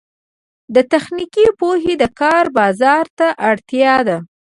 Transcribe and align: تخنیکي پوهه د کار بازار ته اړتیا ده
تخنیکي 0.91 1.47
پوهه 1.59 1.93
د 2.01 2.03
کار 2.19 2.45
بازار 2.57 3.05
ته 3.17 3.27
اړتیا 3.49 3.95
ده 4.07 4.17